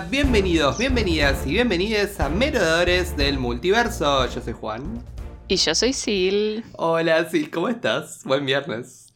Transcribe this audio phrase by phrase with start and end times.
[0.00, 4.26] Hola, bienvenidos, bienvenidas y bienvenidas a Merodores del Multiverso.
[4.30, 5.04] Yo soy Juan.
[5.46, 6.64] Y yo soy Sil.
[6.72, 8.24] Hola, Sil, ¿cómo estás?
[8.24, 9.12] Buen viernes.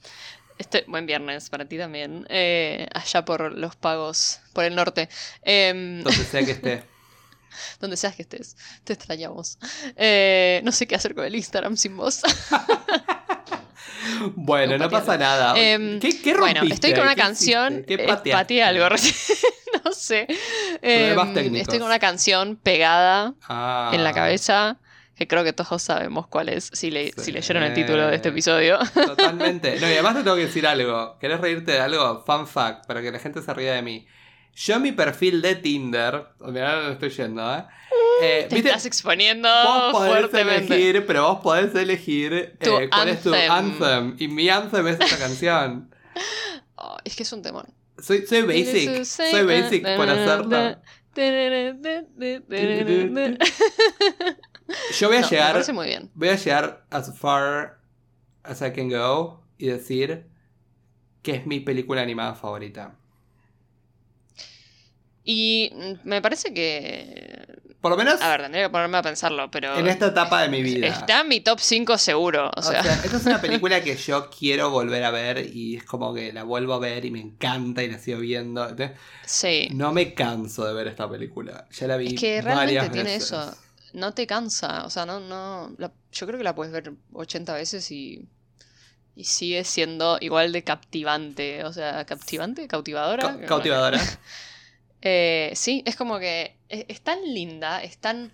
[0.59, 2.27] Estoy, buen viernes para ti también.
[2.29, 5.09] Eh, allá por los pagos, por el norte.
[5.41, 6.82] Em, donde sea que esté.
[7.81, 8.54] donde seas que estés.
[8.85, 9.59] Te extrañamos.
[9.96, 12.21] Eh, no sé qué hacer con el Instagram sin vos.
[14.35, 15.54] bueno, no pasa nada.
[15.57, 17.85] Em, ¿Qué, qué Bueno, estoy con una canción.
[17.86, 19.14] ¿Qué pateé algo recién.
[19.85, 20.26] no sé.
[20.82, 23.35] Em, estoy con una canción pegada
[23.93, 24.14] en la ah.
[24.14, 24.79] cabeza
[25.17, 28.79] que creo que todos sabemos cuál es, si, si leyeron el título de este episodio.
[28.95, 29.79] Totalmente.
[29.81, 31.18] No, y además te tengo que decir algo.
[31.21, 32.25] ¿Querés reírte de algo?
[32.27, 34.06] Fun fact, para que la gente se ría de mí.
[34.56, 37.64] Yo mi perfil de Tinder, ahora no estoy yendo, ¿eh?
[38.23, 40.75] Eh Te estás exponiendo vos podés fuertemente.
[40.75, 44.17] elegir, pero vos podés elegir eh, cuál es tu anthem.
[44.19, 45.95] Y mi anthem es esta canción.
[46.77, 47.67] Oh, es que es un temor.
[47.98, 49.05] Soy, soy basic.
[49.05, 50.77] Soy basic por hacerlo.
[54.98, 55.73] Yo voy a llegar.
[55.73, 56.11] muy bien.
[56.15, 57.79] Voy a llegar as far
[58.42, 60.27] as I can go y decir
[61.23, 62.97] que es mi película animada favorita.
[65.25, 65.70] Y
[66.05, 67.62] me parece que.
[67.85, 68.19] Por lo menos.
[68.23, 69.77] A ver, tendría que ponerme a pensarlo, pero.
[69.77, 70.87] En esta etapa de mi vida.
[70.87, 72.51] Está en mi top 5 seguro.
[72.57, 72.81] O, sea.
[72.81, 76.45] esta es una película que yo quiero volver a ver y es como que la
[76.45, 78.67] vuelvo a ver y me encanta y la sigo viendo.
[79.27, 79.69] Sí.
[79.75, 81.67] No me canso de ver esta película.
[81.73, 82.15] Ya la vi.
[82.15, 83.55] Es que realmente tiene eso.
[83.93, 84.87] No te cansa.
[84.87, 85.21] O sea, no.
[85.21, 85.77] no
[86.11, 88.27] yo creo que la puedes ver 80 veces y.
[89.15, 91.65] Y sigue siendo igual de captivante.
[91.65, 92.67] O sea, ¿captivante?
[92.67, 93.41] ¿Cautivadora?
[93.47, 94.01] cautivadora.
[95.05, 98.33] Eh, sí, es como que es, tan linda, es tan...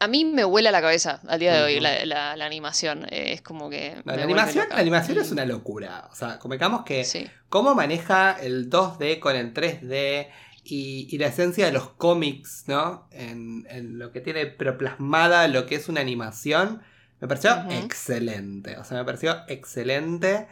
[0.00, 3.04] A mí me vuela la cabeza al día de hoy la, animación.
[3.10, 4.00] Eh, es como que...
[4.04, 6.08] la, animación, la animación es una locura.
[6.10, 10.28] O sea, convengamos que cómo maneja el 2D con el 3D
[10.64, 13.06] y, la esencia de los cómics, ¿no?
[13.12, 13.66] En,
[13.98, 16.80] lo que tiene pero plasmada lo que es una animación,
[17.20, 18.78] me pareció excelente.
[18.78, 20.48] O sea, me pareció excelente.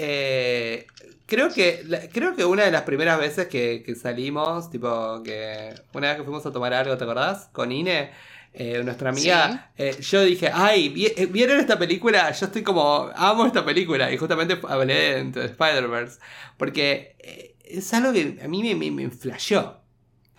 [0.00, 0.86] Eh,
[1.26, 6.16] creo que creo que una de las primeras veces que, salimos, tipo que una vez
[6.18, 7.48] que fuimos a tomar algo, ¿te acordás?
[7.52, 8.12] Con Ine,
[8.54, 10.88] eh, nuestra amiga, eh, yo dije, ay,
[11.30, 12.30] ¿vieron esta película?
[12.30, 14.12] Yo estoy como, amo esta película.
[14.12, 16.20] Y justamente hablé de, Spider-Verse.
[16.56, 19.80] Porque es algo que a mí me, me, me flasheó.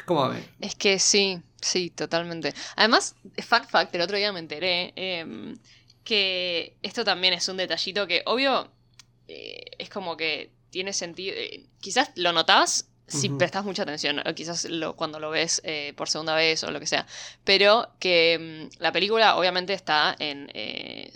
[0.06, 0.32] ¿Cómo
[0.62, 2.54] Es que sí, sí, totalmente.
[2.78, 3.16] Además,
[3.46, 5.58] fact fact, el otro día me enteré em,
[6.06, 8.72] que esto también es un detallito que, obvio,
[9.30, 11.36] eh, es como que tiene sentido.
[11.38, 15.94] Eh, quizás lo notas si prestas mucha atención, o quizás lo, cuando lo ves eh,
[15.98, 17.08] por segunda vez o lo que sea.
[17.44, 20.52] Pero que mm, la película obviamente está en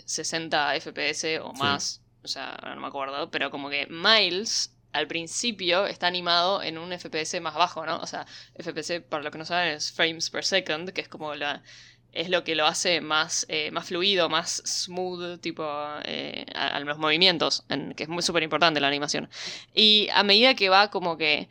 [0.04, 2.00] 60 FPS o más.
[2.24, 3.30] O sea, no me acuerdo.
[3.30, 7.98] Pero como que Miles al principio está animado en un FPS más bajo, ¿no?
[7.98, 8.26] O sea,
[8.56, 11.62] FPS, para lo que no saben, es frames per second, que es como la,
[12.14, 15.64] es lo que lo hace más, eh, más fluido, más smooth, tipo,
[16.04, 17.64] eh, a, los movimientos,
[17.96, 19.28] que es muy súper importante la animación.
[19.74, 21.48] Y a medida que va como que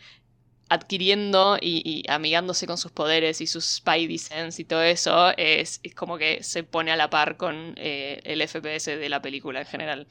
[0.69, 6.18] adquiriendo y, amigándose con sus poderes y sus spidey sense y todo eso, es, como
[6.18, 10.07] que se pone a la par con eh, el FPS de la película en general.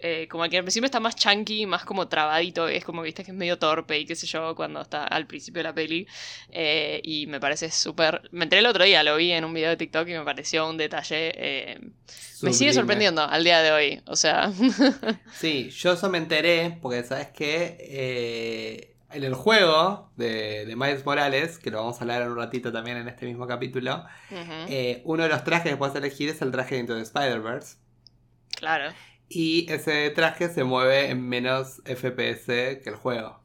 [0.00, 3.32] Eh, como que al principio está más chunky, más como trabadito, es como viste que
[3.32, 6.06] es medio torpe y qué sé yo cuando está al principio de la peli.
[6.50, 8.22] Eh, y me parece súper...
[8.30, 10.68] Me enteré el otro día, lo vi en un video de TikTok y me pareció
[10.68, 11.32] un detalle...
[11.34, 11.80] Eh,
[12.42, 14.52] me sigue sorprendiendo al día de hoy, o sea...
[15.34, 21.58] sí, yo eso me enteré porque sabes que en el juego de, de, Miles Morales,
[21.58, 24.04] que lo vamos a hablar en un ratito también en este mismo capítulo,
[25.04, 27.76] uno de los trajes que puedes elegir es el traje de Into the Spider-Verse.
[28.56, 28.92] Claro.
[29.28, 33.40] Y ese traje se mueve en menos FPS que el juego.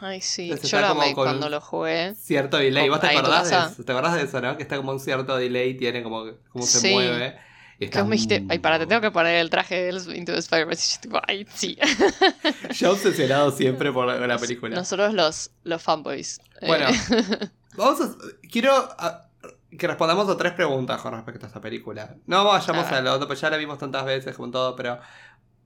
[0.00, 0.52] Ay, sí.
[0.62, 2.14] Yo lo amé cuando lo jugué.
[2.14, 2.88] Cierto delay.
[2.88, 3.84] ¿Vos te acordás, de eso?
[3.84, 4.56] ¿Te acordás de eso, no?
[4.56, 7.38] Que está como un cierto delay, tiene como cómo se mueve.
[7.78, 10.76] Y me dijiste, ay, para, te tengo que poner el traje de Into the Spider-Man.
[10.76, 11.78] Y yo, tipo, ay, sí.
[12.74, 14.74] yo obsesionado siempre por la, película.
[14.74, 16.40] Nosotros los, los fanboys.
[16.66, 17.50] Bueno, eh.
[17.76, 18.16] vamos a.
[18.50, 18.88] Quiero
[19.76, 22.16] que respondamos a tres preguntas con respecto a esta película.
[22.26, 24.98] No vayamos a, lo otro, pues ya la vimos tantas veces como todo, pero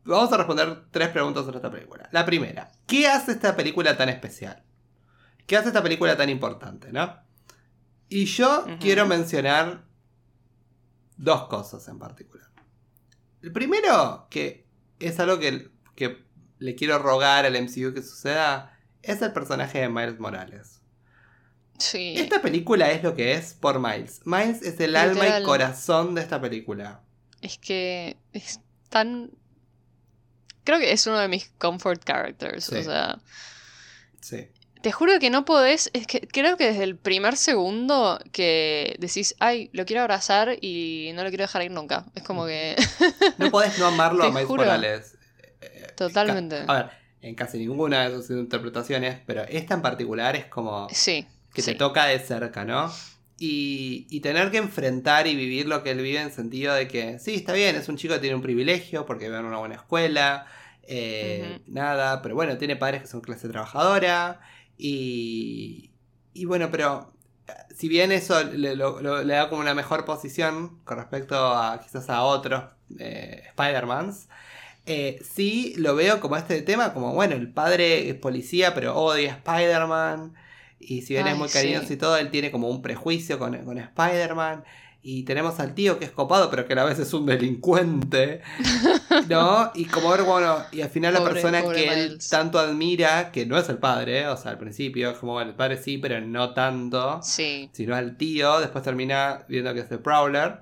[0.05, 2.09] vamos a responder tres preguntas sobre esta película.
[2.11, 4.63] La primera, ¿qué hace esta película tan especial?
[5.47, 7.17] ¿Qué hace esta película tan importante, no?
[8.09, 9.85] Y yo quiero mencionar
[11.21, 12.49] dos cosas en particular.
[13.43, 14.67] El primero, que
[14.99, 16.25] es algo que, que
[16.59, 20.81] le quiero rogar al MCU que suceda, es el personaje de Miles Morales.
[21.95, 24.21] Esta película es lo que es por Miles.
[24.25, 27.03] Miles es el alma y corazón de esta película.
[27.41, 29.31] Es que es tan.
[30.65, 32.69] Creo que es uno de mis comfort characters.
[32.69, 33.19] O sea.
[34.21, 34.49] Sí.
[34.83, 39.35] Te juro que no podés, es que creo que desde el primer segundo que decís,
[39.39, 42.07] ay, lo quiero abrazar y no lo quiero dejar ir nunca.
[42.15, 42.77] Es como que...
[43.39, 45.19] no podés no amarlo a Miles Morales.
[45.97, 46.65] Totalmente.
[46.67, 46.91] A ver,
[47.21, 50.89] en casi ninguna de sus interpretaciones, pero esta en particular es como...
[50.91, 51.27] Sí.
[51.53, 52.91] Que te toca de cerca, ¿no?
[53.39, 57.19] Y, y, tener que enfrentar y vivir lo que él vive en sentido de que,
[57.19, 59.77] sí, está bien, es un chico que tiene un privilegio porque va en una buena
[59.77, 60.47] escuela,
[60.83, 64.41] eh, nada, pero bueno, tiene padres que son clase trabajadora
[64.81, 65.91] y,
[66.33, 67.13] y bueno, pero
[67.47, 72.23] eh, si bien eso le, da como una mejor posición con respecto a quizás a
[72.23, 72.65] otros
[72.99, 74.29] eh, Spider-Mans,
[74.87, 79.35] eh, sí lo veo como este tema, como bueno, el padre es policía pero odia
[79.35, 80.35] a Spider-Man
[80.79, 83.77] y si bien es muy cariñoso y todo, él tiene como un prejuicio con, con
[83.77, 84.65] Spider-Man.
[85.03, 88.43] Y tenemos al tío que es copado, pero que a la vez es un delincuente.
[89.29, 89.71] ¿No?
[89.75, 93.57] Y como ver, bueno, y al final la persona que él tanto admira, que no
[93.57, 96.53] es el padre, o sea, al principio es como, bueno, el padre sí, pero no
[96.53, 97.21] tanto.
[97.23, 97.71] Sí.
[97.73, 100.61] Sino al tío, después termina viendo que es el Prowler.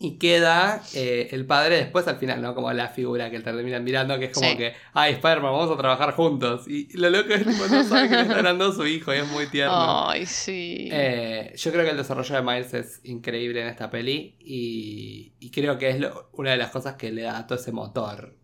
[0.00, 2.54] Y queda eh, el padre después al final, ¿no?
[2.54, 6.12] Como la figura que terminan mirando, que es como que, ay, Spider-Man, vamos a trabajar
[6.12, 6.68] juntos.
[6.68, 9.26] Y lo loco es que no sabe que le está dando su hijo y es
[9.26, 10.08] muy tierno.
[10.08, 10.88] Ay, sí.
[10.92, 15.76] Eh, yo creo que el desarrollo de Miles es increíble en esta peli y, creo
[15.78, 18.36] que es una de las cosas que le da todo ese motor,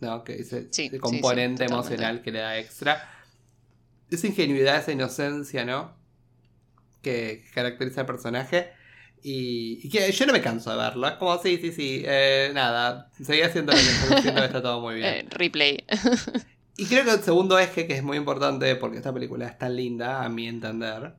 [0.00, 0.24] ¿no?
[0.24, 3.10] Que ese, componente emocional que le da extra.
[4.10, 5.94] Esa ingenuidad, esa inocencia, ¿no?
[7.02, 8.72] Que caracteriza al personaje.
[9.26, 11.08] Y, que yo no me canso de verlo.
[11.08, 14.96] Es como, sí, sí, sí, eh, nada, seguí haciendo lo que estoy está todo muy
[14.96, 15.04] bien.
[15.14, 15.82] Eh, replay.
[16.76, 19.76] y creo que el segundo eje, que es muy importante porque esta película es tan
[19.76, 21.14] linda, a mi entender,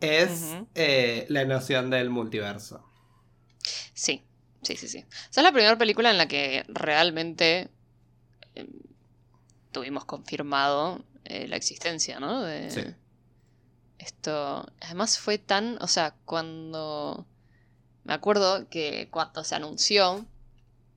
[0.00, 2.82] es eh, la noción del multiverso.
[3.92, 4.22] Sí,
[4.62, 5.04] sí, sí, sí.
[5.30, 7.68] Esa es la primera película en la que realmente
[8.54, 8.66] em,
[9.72, 12.40] tuvimos confirmado la existencia, ¿no?
[12.40, 12.70] De...
[12.70, 12.80] Sí
[14.06, 17.26] esto, además fue tan, o sea, cuando...
[18.04, 20.24] Me acuerdo que cuando se anunció,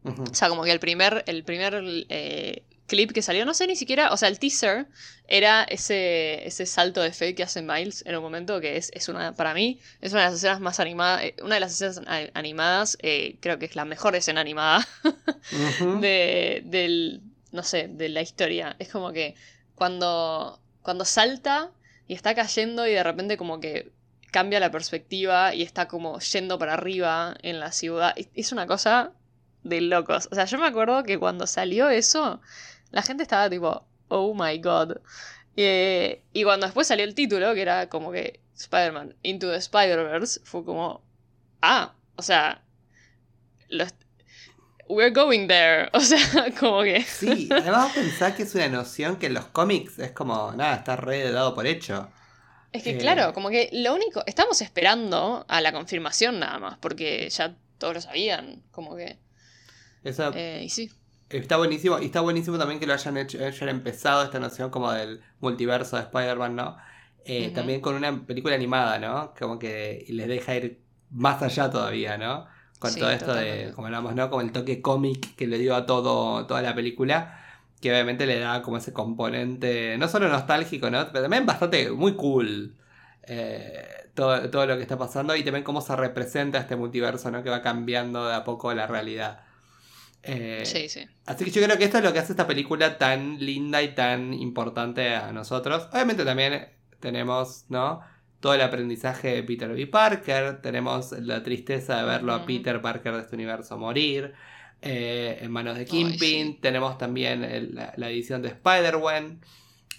[0.04, 3.76] o sea, como que el primer, el primer eh, clip que salió, no sé ni
[3.76, 4.86] siquiera, o sea, el teaser
[5.28, 9.10] era ese, ese salto de fe que hace Miles en un momento que es, es
[9.10, 12.02] una, para mí, es una de las escenas más animadas, eh, una de las escenas
[12.36, 14.88] animadas, eh, creo que es la mejor escena animada
[16.00, 17.22] de, del,
[17.52, 18.76] no sé, de la historia.
[18.78, 19.34] Es como que
[19.74, 21.72] cuando, cuando salta
[22.10, 23.92] y está cayendo y de repente como que
[24.32, 28.16] cambia la perspectiva y está como yendo para arriba en la ciudad.
[28.34, 29.14] Es una cosa
[29.64, 30.28] de locos.
[30.32, 32.42] O sea, yo me acuerdo que cuando salió eso,
[32.90, 34.98] la gente estaba tipo, oh my god.
[35.56, 40.66] y cuando después salió el título, que era como que Spider-Man Into the Spider-Verse, fue
[40.66, 41.04] como,
[41.62, 42.64] ah, o sea,
[44.90, 45.90] we're going there.
[45.94, 46.20] O sea,
[46.60, 47.02] como que.
[47.04, 50.96] Sí, además pensar que es una noción que en los cómics es como, nada, está
[50.96, 52.10] re dado por hecho.
[52.72, 54.24] Es que, claro, eh, como que lo único.
[54.26, 59.18] Estamos esperando a la confirmación nada más, porque ya todos lo sabían, como que.
[60.04, 60.92] Esa, eh, y sí.
[61.30, 64.92] Está buenísimo, y está buenísimo también que lo hayan hecho, hayan empezado esta noción como
[64.92, 66.78] del multiverso de Spider-Man, ¿no?
[67.24, 69.36] Eh, también con una película animada, ¿no?
[69.38, 70.82] Como que les deja ir
[71.12, 72.48] más allá todavía, ¿no?
[72.80, 74.30] Con todo esto de, como hablamos, ¿no?
[74.30, 77.46] Como el toque cómic que le dio a todo, toda la película.
[77.82, 81.08] Que obviamente le da como ese componente, no solo nostálgico, ¿no?
[81.12, 82.76] Pero también bastante, muy cool.
[83.24, 87.44] Eh, todo, todo, lo que está pasando y también cómo se representa este multiverso, ¿no?
[87.44, 89.42] Que va cambiando de a poco la realidad.
[90.24, 91.08] Eh, sí, sí.
[91.26, 93.96] Así que yo creo que esto es lo que hace esta película tan linda y
[93.96, 95.88] tan importante a nosotros.
[95.92, 96.70] Obviamente también
[97.00, 98.02] tenemos, ¿no?
[98.40, 99.88] Todo el aprendizaje de Peter B.
[99.88, 104.34] Parker, tenemos la tristeza de verlo a Peter Parker de este universo morir
[104.82, 109.42] eh, en manos de Kingpin, tenemos también la, edición de Spider-Man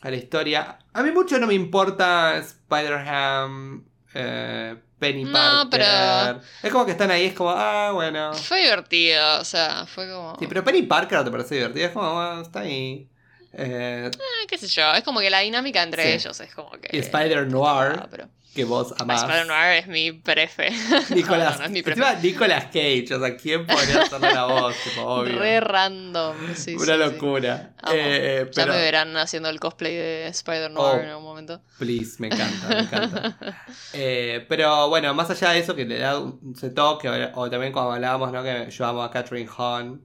[0.01, 0.79] a la historia.
[0.95, 6.41] A mí mucho no me importa Spider-Ham, eh, Penny Parker.
[6.63, 8.33] Es como que están ahí, es como, ah, bueno.
[8.33, 10.37] Fue divertido, o sea, fue como...
[10.39, 13.07] Sí, pero Penny Parker no te parece divertido, es como, bueno, está ahí.
[13.53, 16.97] Eh, eh, qué sé yo, es como que la dinámica entre ellos es como que...
[16.97, 18.09] Y Spider Noir, ah,
[18.55, 19.23] que vos amás.
[19.23, 20.71] Spider Noir es mi prefe.
[21.15, 22.01] Nicolas, no, no es mi prefe.
[22.23, 24.75] Nicolas Cage, o sea, ¿quién podría hacerle la voz?
[24.85, 25.39] Tipo, obvio.
[25.39, 27.75] Re random, sí, Una locura.
[27.93, 31.63] Eh, ya me verán haciendo el cosplay de Spider Noir oh, en algún momento.
[31.79, 33.39] Please, me encanta, me encanta.
[33.93, 37.93] eh, pero bueno, más allá de eso, que le da un toque, o, también cuando
[37.93, 38.43] hablábamos, ¿no?
[38.43, 40.05] Que yo amo a Catherine Hahn,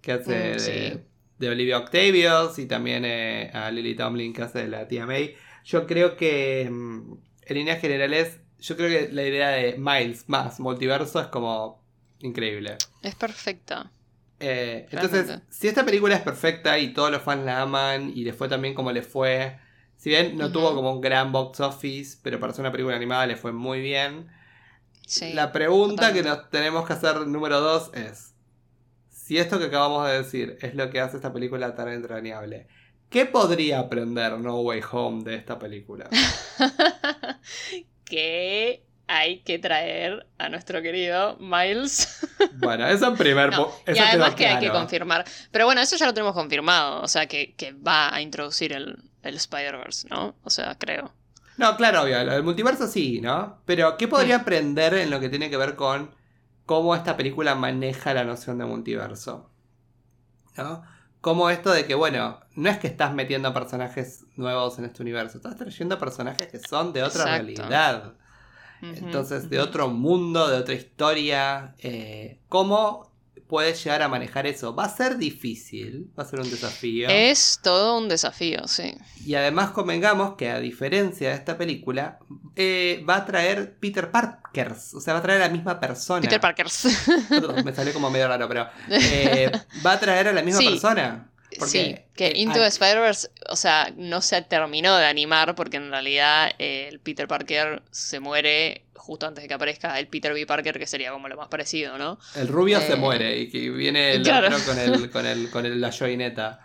[0.00, 1.11] que hace mm, de
[1.42, 5.34] de Olivia Octavius y también eh, a Lily Tomlin que hace de la tía May.
[5.64, 7.14] Yo creo que mm,
[7.46, 11.82] en líneas generales, yo creo que la idea de Miles más multiverso es como
[12.20, 12.76] increíble.
[13.02, 13.90] Es perfecta.
[14.38, 18.32] Eh, entonces, si esta película es perfecta y todos los fans la aman y le
[18.32, 19.58] fue también como le fue,
[19.96, 23.26] Si bien no tuvo como un gran box office, pero para ser una película animada
[23.26, 24.28] le fue muy bien.
[25.34, 28.31] la pregunta que nos tenemos que hacer número dos es,
[29.22, 32.66] si esto que acabamos de decir es lo que hace esta película tan entrañable,
[33.08, 36.08] ¿qué podría aprender No Way Home de esta película?
[38.04, 42.28] que hay que traer a nuestro querido Miles.
[42.54, 43.52] Bueno, eso en primer
[43.86, 45.24] Y además que hay que confirmar.
[45.50, 47.00] Pero bueno, eso ya lo tenemos confirmado.
[47.02, 47.54] O sea, que,
[47.86, 50.36] va a introducir el, el Spider-Verse, ¿no?
[50.44, 51.12] O sea, creo.
[51.56, 52.20] No, claro, obvio.
[52.20, 53.58] El multiverso sí, ¿no?
[53.64, 54.40] Pero, ¿qué podría mm.
[54.40, 56.14] aprender en lo que tiene que ver con
[56.66, 59.50] cómo esta película maneja la noción de multiverso?
[60.56, 60.82] ¿No?
[61.20, 65.38] Como esto de que, bueno, no es que estás metiendo personajes nuevos en este universo,
[65.38, 68.14] estás trayendo personajes que son de otra realidad.
[68.82, 71.74] Entonces, de otro mundo, de otra historia.
[71.78, 73.11] Eh, ¿Cómo
[73.52, 74.74] puedes llegar a manejar eso?
[74.74, 77.06] Va a ser difícil, va a ser un desafío.
[77.10, 78.94] Es todo un desafío, sí.
[79.26, 82.18] Y además convengamos que a diferencia de esta película,
[82.56, 86.22] eh, va a traer Peter Parkers, o sea, va a traer a la misma persona.
[86.22, 86.86] Peter Parkers.
[87.62, 89.52] me salió como medio raro, pero eh,
[89.84, 91.31] va a traer a la misma persona.
[91.66, 96.50] Sí, que Into the Spider-Verse, o sea, no se terminó de animar porque en realidad
[96.58, 100.46] eh, el Peter Parker se muere justo antes de que aparezca el Peter B.
[100.46, 102.18] Parker, que sería como lo más parecido, ¿no?
[102.36, 105.90] El rubio se muere y que viene el otro con, el, con, el, con la
[105.90, 106.60] joineta.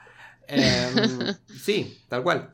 [0.47, 2.51] Em, sí, tal cual.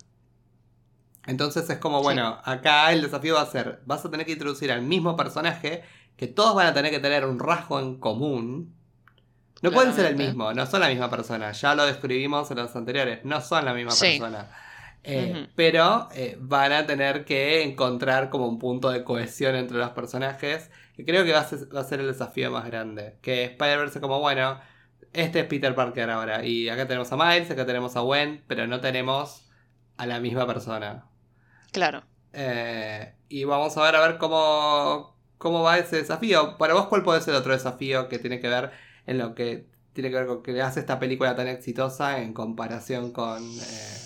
[1.26, 4.72] Entonces es como, bueno, acá el desafío va a ser, vas a tener que introducir
[4.72, 5.84] al mismo personaje,
[6.18, 8.76] que todos van a tener que tener un rasgo en común.
[9.64, 12.76] No pueden ser el mismo, no son la misma persona, ya lo describimos en los
[12.76, 14.50] anteriores, no son la misma persona.
[15.06, 19.90] Eh, pero eh, van a tener que encontrar como un punto de cohesión entre los
[19.92, 23.18] personajes, que creo que va a ser, va a ser el desafío más grande.
[23.22, 24.60] Que Spider-Verse como, bueno,
[25.14, 28.68] este es Peter Parker ahora, y acá tenemos a Miles, acá tenemos a Gwen, pero
[28.68, 29.50] no tenemos
[29.96, 31.06] a la misma persona.
[31.72, 32.04] Claro.
[32.34, 36.58] Eh, y vamos a ver a ver cómo, cómo va ese desafío.
[36.58, 38.72] Para vos, ¿cuál puede ser otro desafío que tiene que ver
[39.06, 43.12] en lo que tiene que ver con que hace esta película tan exitosa en comparación
[43.12, 43.44] con...
[43.44, 44.00] Eh,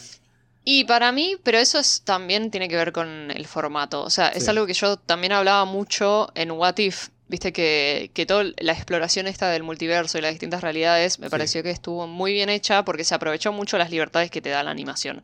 [0.63, 4.03] y para mí, pero eso es, también tiene que ver con el formato.
[4.03, 7.07] O sea, es algo que yo también hablaba mucho en What If.
[7.29, 11.63] Viste que, que toda la exploración esta del multiverso y las distintas realidades me pareció
[11.63, 14.71] que estuvo muy bien hecha porque se aprovechó mucho las libertades que te da la
[14.71, 15.23] animación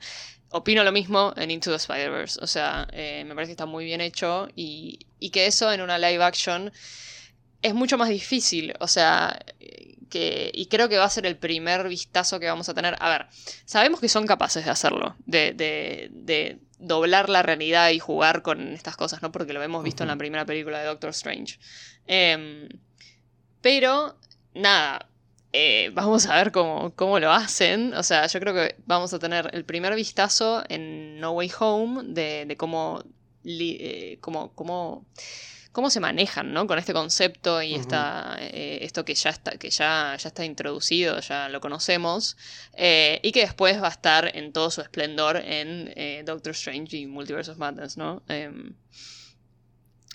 [0.53, 2.39] opino lo mismo en Into the Spider-Verse.
[2.41, 4.99] O sea, eh, me parece que está muy bien hecho y,
[5.31, 6.71] que eso en una live action
[7.63, 8.73] es mucho más difícil.
[8.79, 9.39] O sea,
[10.09, 12.95] que, y creo que va a ser el primer vistazo que vamos a tener.
[12.99, 13.25] A ver,
[13.65, 18.97] sabemos que son capaces de hacerlo, de, de, doblar la realidad y jugar con estas
[18.97, 19.31] cosas, ¿no?
[19.31, 21.57] Porque lo hemos visto en la primera película de Doctor Strange.
[22.05, 22.67] Em,
[23.61, 24.17] pero,
[24.53, 25.07] nada,
[25.53, 27.93] eh, vamos a ver cómo, cómo, lo hacen.
[27.93, 32.03] O sea, yo creo que vamos a tener el primer vistazo en No Way Home
[32.13, 33.03] de, cómo,
[33.45, 35.05] eh, cómo, cómo,
[35.73, 36.65] cómo, se manejan ¿no?
[36.65, 41.49] con este concepto y eh, esto que ya está, que ya, ya está introducido, ya
[41.49, 42.37] lo conocemos,
[42.77, 47.51] y que después va a estar en todo su esplendor en Doctor Strange y Multiverse
[47.51, 48.23] of Madness, ¿no?
[48.29, 48.73] Em,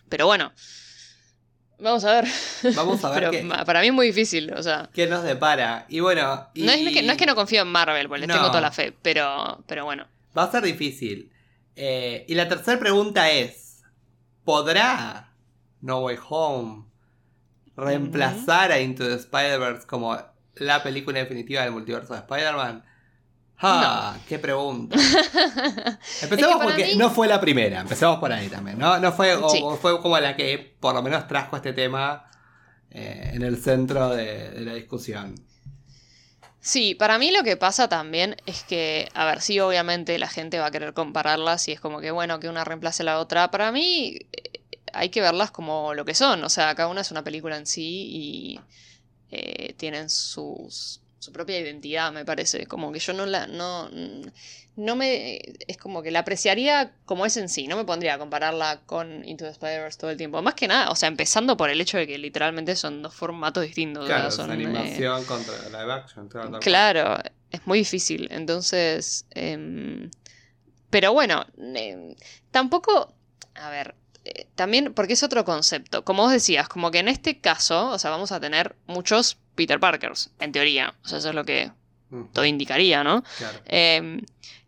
[0.08, 0.52] pero bueno.
[1.80, 2.30] Vamos a ver.
[2.74, 3.30] Vamos a ver.
[3.30, 4.88] Pero para mí es muy difícil, o sea.
[4.92, 5.86] ¿Qué nos depara?
[5.88, 6.48] Y bueno.
[6.54, 8.72] No, es que, no, es que, no confío en Marvel, porque les tengo toda la
[8.72, 10.06] fe, pero, pero bueno.
[10.36, 11.30] Va a ser difícil.
[11.76, 13.82] Eh, y la tercera pregunta es:
[14.44, 15.27] ¿podrá
[15.80, 16.84] No Way Home
[17.76, 20.18] reemplazar a Into the Spider-Verse como
[20.56, 22.84] la película definitiva del multiverso de Spider-Man?
[23.60, 24.96] Ah, qué pregunta.
[26.22, 28.98] Empecemos porque no fue la primera, empecemos por ahí también, ¿no?
[28.98, 29.36] No fue,
[29.80, 32.30] fue como la que por lo menos trajo este tema
[32.90, 35.34] eh, en el centro de, la discusión.
[36.60, 40.58] Sí, para mí lo que pasa también es que, a ver, sí, obviamente la gente
[40.58, 43.50] va a querer compararlas y es como que, bueno, que una reemplace a la otra.
[43.50, 44.18] Para mí
[44.92, 47.66] hay que verlas como lo que son, o sea, cada una es una película en
[47.66, 48.60] sí y
[49.30, 52.66] eh, tienen sus su propia identidad, me parece.
[52.66, 53.46] Como que yo no la.
[53.46, 53.90] No,
[54.76, 55.40] no me.
[55.66, 57.66] Es como que la apreciaría como es en sí.
[57.66, 60.40] No me pondría a compararla con Into the Spider-Verse todo el tiempo.
[60.42, 63.64] Más que nada, o sea, empezando por el hecho de que literalmente son dos formatos
[63.64, 64.06] distintos.
[64.06, 66.28] Claro, son, animación contra live action.
[66.60, 67.18] Claro,
[67.50, 68.28] es muy difícil.
[68.30, 69.26] Entonces.
[69.30, 70.10] Em,
[70.90, 72.14] pero bueno, em,
[72.50, 73.14] tampoco.
[73.54, 74.07] A ver, eh,
[74.54, 76.04] también porque es otro concepto.
[76.04, 79.80] Como vos decías, como que en este caso, o sea, vamos a tener muchos Peter
[79.80, 80.94] Parkers, en teoría.
[81.04, 81.70] O sea, eso es lo que
[82.32, 83.22] todo indicaría, ¿no?
[83.66, 84.22] Em,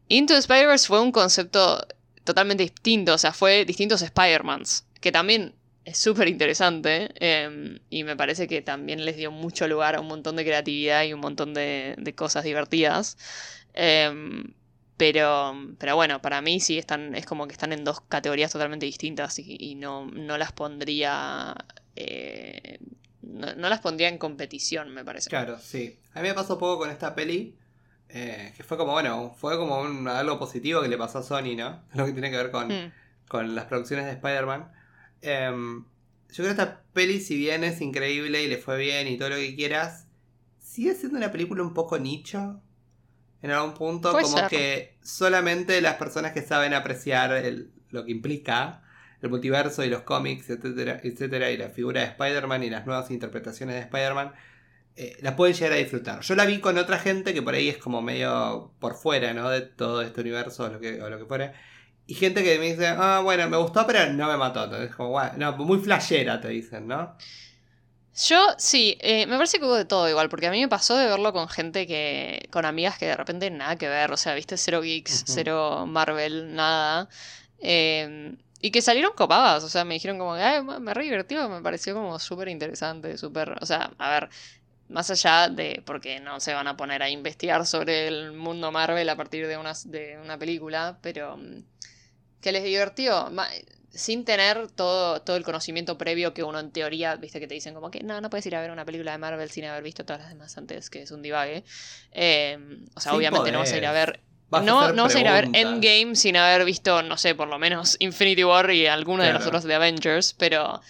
[0.09, 1.87] Into the Spider-Verse fue un concepto
[2.25, 8.17] totalmente distinto, o sea, fue distintos Spider-Mans, que también es súper interesante em, y me
[8.17, 11.55] parece que también les dio mucho lugar a un montón de creatividad y un montón
[11.55, 13.17] de, cosas divertidas.
[13.73, 14.53] Em,
[15.01, 18.85] Pero, pero bueno, para mí sí están, es como que están en dos categorías totalmente
[18.85, 21.57] distintas y, no, no, las pondría.
[21.97, 22.79] Eh,
[23.23, 25.31] no, las pondría en competición, me parece.
[25.31, 25.99] Claro, sí.
[26.13, 27.57] A mí me pasó poco con esta peli.
[28.11, 31.83] Eh, que fue como, bueno, fue como algo positivo que le pasó a Sony, ¿no?
[31.95, 32.93] Lo que tiene que ver con, hmm.
[33.27, 34.71] con las producciones de Spider-Man.
[35.23, 35.83] Em,
[36.29, 39.31] yo creo que esta peli, si bien es increíble y le fue bien y todo
[39.31, 40.09] lo que quieras,
[40.59, 42.61] sigue siendo una película un poco nicho.
[43.43, 47.43] En algún punto, como que solamente las personas que saben apreciar
[47.91, 48.83] lo que implica
[49.23, 53.11] el multiverso y los cómics, etcétera, etcétera, y la figura de Spider-Man y las nuevas
[53.11, 54.33] interpretaciones de Spider-Man,
[54.97, 56.21] eh, la pueden llegar a disfrutar.
[56.21, 59.49] Yo la vi con otra gente que por ahí es como medio por fuera, ¿no?
[59.49, 61.53] De todo este universo o lo que, o lo que fuera.
[62.07, 64.65] Y gente que me dice, ah, bueno, me gustó, pero no me mató.
[64.65, 67.17] Entonces, como, bueno, no, muy flashera, te dicen, ¿no?
[68.17, 70.97] Yo sí, eh, me parece que hubo de todo igual, porque a mí me pasó
[70.97, 74.35] de verlo con gente que, con amigas que de repente nada que ver, o sea,
[74.35, 77.09] viste, cero geeks, cero Marvel, nada.
[77.61, 81.63] Em, y que salieron copadas, o sea, me dijeron como, Ay, me re divertido, me
[81.63, 84.29] pareció como súper interesante, súper, o sea, a ver,
[84.89, 89.09] más allá de, porque no se van a poner a investigar sobre el mundo Marvel
[89.09, 91.63] a partir de una, de una película, pero mm,
[92.41, 93.31] que les divirtió,
[93.93, 97.75] sin tener todo, todo el conocimiento previo que uno en teoría, viste que te dicen
[97.75, 100.05] como que no, no puedes ir a ver una película de Marvel sin haber visto
[100.05, 101.65] todas las demás antes, que es un divague.
[102.13, 104.21] Em, o sea, obviamente no vas a ir a ver...
[104.51, 107.59] no, no vas a ir a ver Endgame sin haber visto, no sé, por lo
[107.59, 110.81] menos Infinity War y alguno de los otros de Avengers, pero...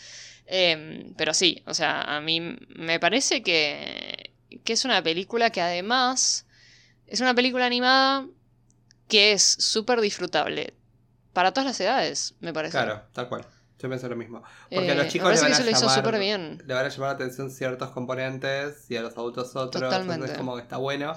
[0.52, 4.32] Em, pero sí, o sea, a mí me parece que,
[4.64, 6.44] que es una película que además
[7.06, 8.26] es una película animada
[9.08, 10.74] que es súper disfrutable
[11.32, 12.72] para todas las edades, me parece.
[12.72, 13.46] Claro, tal cual.
[13.80, 14.42] Yo pienso lo mismo.
[14.68, 16.62] Porque a los eh, chicos le van, a llamar, bien.
[16.66, 19.82] le van a llamar la atención ciertos componentes y a los adultos otros.
[19.82, 20.14] Totalmente.
[20.14, 21.14] Entonces como que está bueno.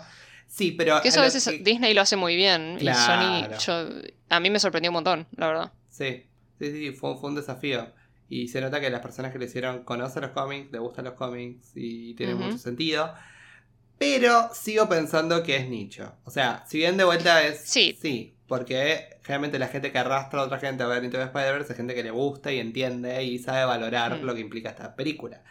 [0.47, 1.01] Sí, pero...
[1.01, 2.77] Que eso a veces Disney lo hace muy bien.
[2.79, 3.97] Y Sony,
[4.29, 5.71] a mí me sorprendió un montón, la verdad.
[5.89, 6.25] Sí,
[6.59, 7.91] sí, sí, fue, fue un desafío.
[8.29, 11.15] Y se nota que las personas que le hicieron conocen los cómics, le gustan los
[11.15, 13.13] cómics y tiene mucho sentido.
[13.97, 16.13] Pero sigo pensando que es nicho.
[16.23, 17.61] O sea, si bien de vuelta es.
[17.65, 17.97] Sí.
[17.99, 21.71] Sí, porque generalmente la gente que arrastra a otra gente a ver Into the Spider-Verse
[21.71, 24.25] es gente que le gusta y entiende y sabe valorar mm.
[24.25, 25.41] lo que implica esta película.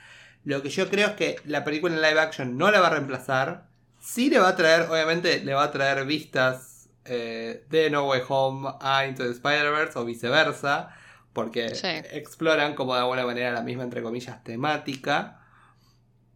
[0.44, 2.90] Lo que yo creo es que la película en live action no la va a
[2.90, 3.64] reemplazar.
[3.98, 8.20] Sí le va a traer, obviamente, le va a traer vistas eh, de No Way
[8.28, 10.94] Home a Into the Spider-Verse o viceversa.
[11.32, 11.72] Porque
[12.12, 15.41] exploran como de alguna manera la misma, entre comillas, temática.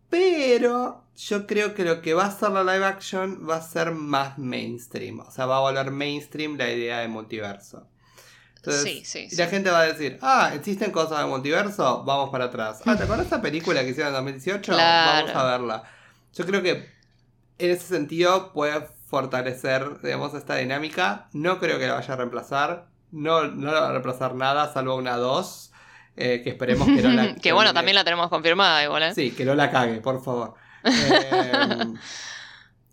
[0.09, 3.93] Pero yo creo que lo que va a ser la live action va a ser
[3.93, 5.21] más mainstream.
[5.21, 7.87] O sea, va a volver mainstream la idea de multiverso.
[8.63, 12.05] sí, sí, Y la gente va a decir, ah, ¿existen cosas de multiverso?
[12.05, 12.83] Vamos para atrás.
[12.85, 14.73] Ah, ¿te acuerdas esa película que hicieron en 2018?
[14.73, 15.83] Vamos a verla.
[16.35, 16.91] Yo creo que
[17.59, 21.29] en ese sentido puede fortalecer, digamos, esta dinámica.
[21.33, 22.89] No creo que la vaya a reemplazar.
[23.13, 25.73] No, no la va a reemplazar nada, salvo una 2.
[26.17, 27.35] Eh, que esperemos que no la...
[27.43, 29.15] que bueno, también la tenemos confirmada igual, ¿eh?
[29.15, 30.55] Sí, que no la cague, por favor.
[30.89, 31.95] Eh,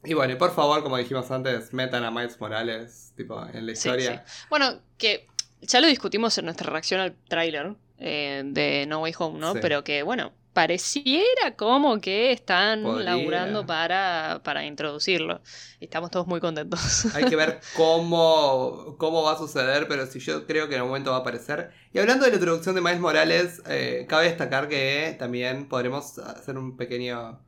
[0.06, 3.72] y bueno, y por favor, como dijimos antes, metan a Miles Morales tipo, en la
[3.72, 4.26] historia.
[4.50, 5.28] Bueno, que
[5.62, 9.54] ya lo discutimos en nuestra reacción al tráiler de No Way Home, ¿no?
[9.54, 15.42] Pero que bueno, pareciera como que están laburando para, para introducirlo.
[15.80, 17.06] Estamos todos muy contentos.
[17.16, 20.92] Hay que ver cómo, cómo va a suceder, pero si yo creo que en algún
[20.92, 21.72] momento va a aparecer.
[21.92, 26.58] Y hablando de la introducción de Miles Morales, eh, cabe destacar que también podremos hacer
[26.58, 27.39] un pequeño...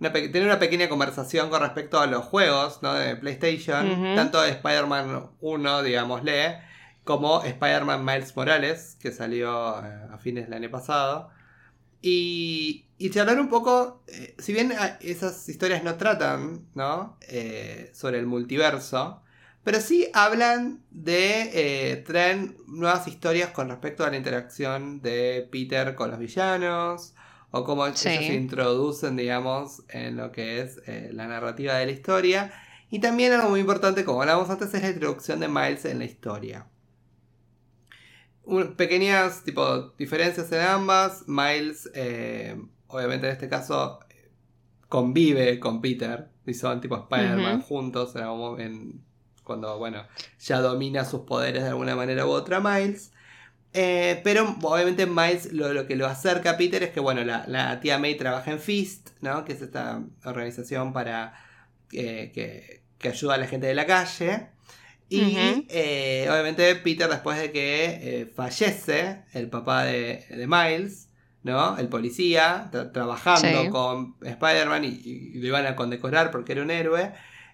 [0.00, 2.94] tener una pequeña conversación con respecto a los juegos ¿no?
[2.94, 6.60] de PlayStation, tanto de Spider-Man 1, digámosle,
[7.04, 11.30] como Spider-Man Miles Morales, que salió eh, a fines del año pasado.
[12.02, 17.16] Y, y charlar un poco, eh, si bien ah, esas historias no tratan ¿no?
[17.28, 19.22] Eh, sobre el multiverso,
[19.62, 25.94] pero sí hablan de, eh, traen nuevas historias con respecto a la interacción de Peter
[25.94, 27.14] con los villanos,
[27.52, 30.80] o cómo ellos se introducen, digamos, en lo que es
[31.12, 32.52] la narrativa de la historia.
[32.90, 36.06] Y también algo muy importante, como hablábamos antes, es la introducción de Miles en la
[36.06, 36.66] historia
[38.76, 41.24] pequeñas tipo diferencias en ambas.
[41.26, 44.00] Miles, eh, obviamente en este caso,
[44.88, 46.28] convive con Peter.
[46.44, 48.14] Y son tipo Spider-Man juntos
[48.58, 49.04] en,
[49.44, 50.04] cuando, bueno,
[50.40, 53.12] ya domina sus poderes de alguna manera u otra Miles.
[53.74, 57.98] Eh, pero obviamente Miles lo, que lo acerca a Peter es que, bueno, la, tía
[57.98, 59.44] May trabaja en Fist, ¿no?
[59.44, 61.34] Que es esta organización para
[61.92, 64.48] eh, que, que ayuda a la gente de la calle.
[65.08, 67.84] Y eh, obviamente Peter después de que
[68.20, 71.10] eh, fallece el papá de, Miles,
[71.42, 71.76] ¿no?
[71.76, 77.12] El policía, trabajando con Spider-Man y, lo iban a condecorar porque era un héroe.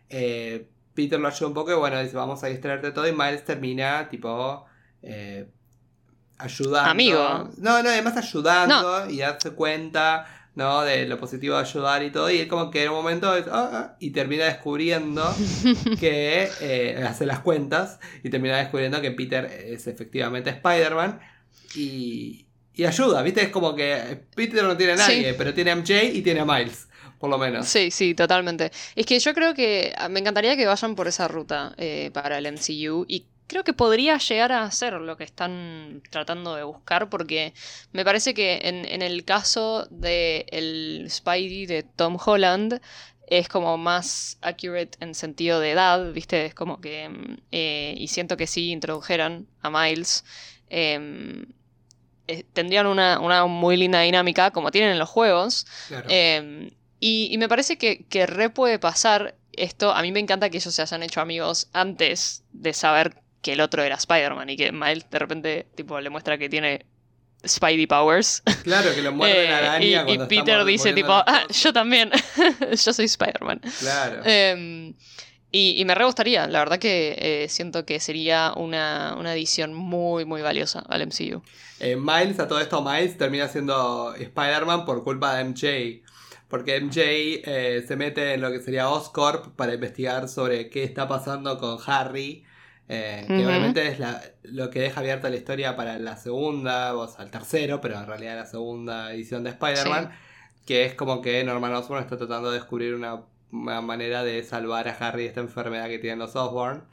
[0.09, 3.45] Eh, Peter lo ayuda un poco y bueno, dice, vamos a distraerte todo y Miles
[3.45, 4.65] termina tipo...
[6.41, 6.91] Ayudando.
[6.91, 7.51] Amigo.
[7.57, 10.83] No, no, además ayudando y darse cuenta, ¿no?
[10.83, 12.29] De lo positivo de ayudar y todo.
[12.31, 15.25] Y es como que en un momento ah, ah, y termina descubriendo
[16.01, 21.21] que eh, hace las cuentas y termina descubriendo que Peter es efectivamente Spider-Man.
[21.77, 23.43] Y, y ayuda, ¿viste?
[23.43, 26.45] Es como que Peter no tiene a nadie, pero tiene a MJ y tiene a
[26.45, 27.67] Miles por lo menos.
[27.67, 28.71] Sí, sí, totalmente.
[28.95, 32.39] Es que yo creo que ah, me encantaría que vayan por esa ruta eh, para
[32.39, 37.09] el MCU y creo que podría llegar a ser lo que están tratando de buscar,
[37.09, 37.55] porque
[37.93, 42.81] me parece que en, el caso de el Spidey de Tom Holland
[43.27, 46.47] es como más accurate en sentido de edad, ¿viste?
[46.47, 47.11] Es como que...
[47.51, 50.25] Eh, y siento que si introdujeran a Miles.
[50.71, 51.47] Em,
[52.27, 55.67] eh, tendrían una, muy linda dinámica, como tienen en los juegos.
[56.09, 59.93] Em, y, me parece que, que re puede pasar esto.
[59.93, 63.63] A mí me encanta que ellos se hayan hecho amigos antes de saber que el
[63.63, 66.85] otro era Spider-Man y que Miles de repente tipo le muestra que tiene
[67.47, 68.43] Spidey Powers.
[68.63, 70.05] Claro, que lo muerde la eh, araña.
[70.07, 72.11] y, y Peter dice tipo, ah, yo también,
[72.71, 73.63] yo soy Spider-Man.
[73.81, 74.21] Claro.
[74.27, 74.93] Em,
[75.51, 80.27] y, me re gustaría, la verdad que eh, siento que sería una, una, edición muy,
[80.27, 81.41] muy valiosa al MCU.
[81.81, 86.07] Eh, Miles, a todo esto, Miles termina siendo Spider-Man por culpa de MJ.
[86.49, 91.57] Porque MJ se mete en lo que sería Oscorp para investigar sobre qué está pasando
[91.57, 92.45] con Harry
[92.91, 93.99] eh, que obviamente es
[94.45, 98.07] lo que deja abierta la historia para la segunda, o sea, el tercero, pero en
[98.07, 100.11] realidad la segunda edición de Spider-Man,
[100.65, 103.21] que es como que Norman Osborn está tratando de descubrir una,
[103.51, 106.85] manera de salvar a Harry de esta enfermedad que tienen los Osborn.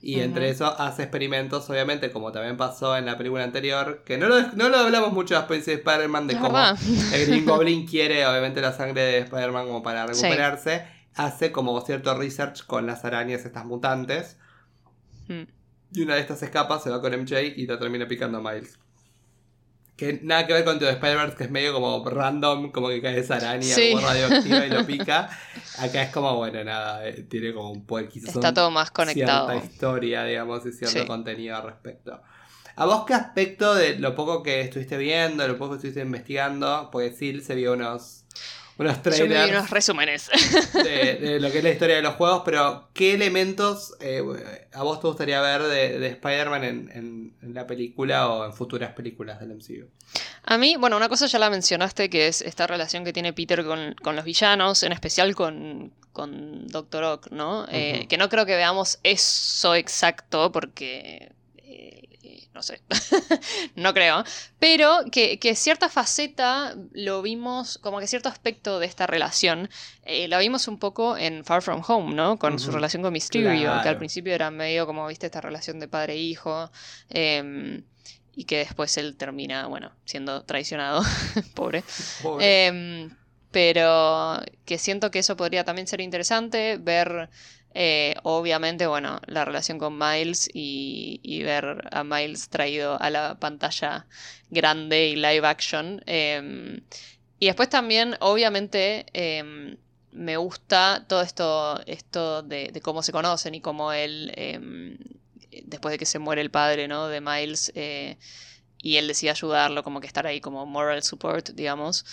[0.00, 4.28] Y entre eso hace experimentos, obviamente, como también pasó en la película anterior, que no
[4.28, 6.58] lo, no lo hablamos mucho después de Spider-Man, de cómo
[7.12, 10.84] el Green Goblin quiere, obviamente, la sangre de Spider-Man como para recuperarse.
[11.14, 14.37] Hace como cierto research con las arañas, estas mutantes
[15.28, 15.44] Hmm.
[15.92, 18.78] Y una de estas escapa, se va con MJ y la termina picando a Miles.
[19.96, 23.18] Que nada que ver con The Spider-Verse, que es medio como random, como que cae
[23.18, 25.28] esa araña como radioactiva y lo pica.
[25.78, 29.50] Acá es como, bueno, nada, eh, tiene como un poder Está todo más conectado.
[29.50, 32.20] Cierta historia, digamos, y cierto contenido al respecto.
[32.76, 36.90] ¿A vos qué aspecto de lo poco que estuviste viendo, lo poco que estuviste investigando?
[36.92, 38.17] Porque sí se vio unos
[38.78, 39.50] unos trailers.
[39.50, 40.30] unos resúmenes.
[40.72, 44.22] De, lo que es la historia de los juegos, pero ¿qué elementos eh,
[44.72, 49.54] a vos te gustaría ver de, Spider-Man en, la película o en futuras películas del
[49.54, 49.88] MCU?
[50.44, 53.64] A mí, bueno, una cosa ya la mencionaste, que es esta relación que tiene Peter
[53.64, 55.92] con, los villanos, en especial con,
[56.66, 57.66] Doctor Ock, ¿no?
[57.70, 61.30] Eh, que no creo que veamos eso exacto, porque
[62.54, 62.80] no sé,
[63.76, 64.24] no creo,
[64.58, 69.68] pero que, cierta faceta lo vimos, como que cierto aspecto de esta relación,
[70.02, 72.38] eh, la vimos un poco en Far From Home, ¿no?
[72.38, 75.88] Con su relación con Mysterio, que al principio era medio como, viste, esta relación de
[75.88, 76.70] padre-hijo.
[77.10, 77.84] Em,
[78.38, 81.02] y que después él termina, bueno, siendo traicionado,
[81.54, 81.82] pobre.
[82.38, 83.10] Em,
[83.50, 87.30] pero que siento que eso podría también ser interesante, ver
[87.74, 94.06] eh, obviamente, bueno, la relación con Miles y, ver a Miles traído a la pantalla
[94.50, 96.02] grande y live action.
[96.06, 96.80] Em,
[97.38, 99.76] y después también, obviamente, em,
[100.12, 104.98] me gusta todo esto, esto de, cómo se conocen y cómo él, em,
[105.64, 107.08] después de que se muere el padre, ¿no?
[107.08, 108.18] De Miles, eh,
[108.82, 112.04] y él decide ayudarlo, como que estar ahí como moral support, digamos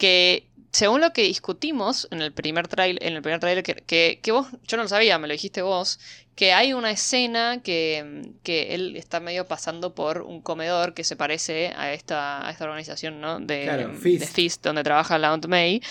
[0.00, 4.32] que según lo que discutimos en el primer trailer, en el primer trailer que, que,
[4.32, 5.98] vos, yo no lo sabía, me lo dijiste vos,
[6.36, 11.16] que hay una escena que, que, él está medio pasando por un comedor que se
[11.16, 13.40] parece a esta, a esta organización, ¿no?
[13.40, 13.88] De,
[14.32, 14.64] Fist.
[14.64, 15.82] donde trabaja la Aunt May.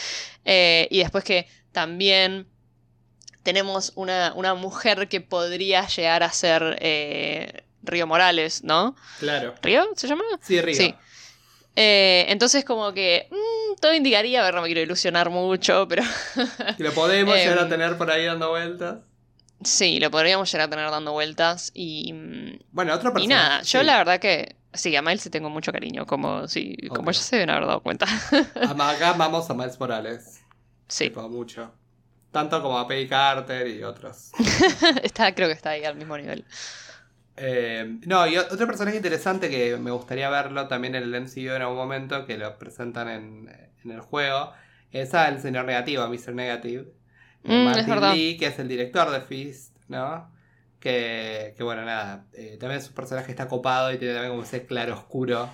[0.45, 2.47] Eh, y después que también
[3.43, 8.95] tenemos una, mujer que podría llegar a ser eh, Río Morales, ¿no?
[9.19, 9.55] Claro.
[9.61, 10.23] ¿Río se llama?
[10.41, 10.75] Sí, Río.
[10.75, 10.95] Sí.
[11.75, 16.03] Eh, entonces como que mm, todo indicaría, a ver, no me quiero ilusionar mucho, pero...
[16.77, 18.99] y lo podemos llegar a em, tener por ahí dando vueltas.
[19.63, 22.13] Sí, lo podríamos llegar a tener dando vueltas y...
[22.13, 23.25] Mm, bueno, otro personaje.
[23.25, 24.55] Y nada, yo la verdad que...
[24.71, 27.81] Sí, a Miles sí tengo mucho cariño, como, sí, como ya se deben haber dado
[27.81, 28.05] cuenta.
[28.55, 30.41] Acá vamos a Miles Morales.
[30.87, 31.11] Sí.
[31.29, 31.71] mucho.
[32.31, 34.31] Tanto como a Peggy Carter y otros.
[35.03, 36.45] está, creo que está ahí al mismo nivel.
[37.41, 41.61] Eh, no, y otro personaje interesante que me gustaría verlo también en el MCU en
[41.61, 43.49] algún momento, que lo presentan en,
[43.89, 44.51] el juego,
[44.91, 46.33] es el señor negativo, Mr.
[46.33, 46.91] Negative.
[47.43, 50.29] Mm, Martin Lee, que es el director de Fist, ¿no?
[50.81, 54.93] Que, bueno, nada, eh, también su personaje está copado y tiene también como ese claro
[54.93, 55.49] oscuro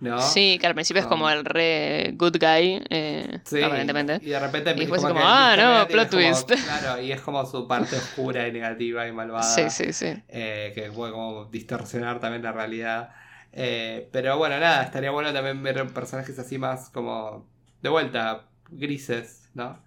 [0.00, 0.20] ¿no?
[0.20, 4.20] Sí, que al principio es como el re good guy, eh, aparentemente.
[4.22, 6.52] Y de repente y después como, como ah, no, plot twist.
[6.64, 9.42] claro, y es como su parte oscura y negativa y malvada.
[9.42, 10.22] Sí, sí, sí.
[10.28, 13.10] Eh, que puede como distorsionar también la realidad.
[13.52, 17.48] Eh, pero bueno, nada, estaría bueno también ver personajes así más como
[17.80, 19.84] de vuelta, grises, ¿no?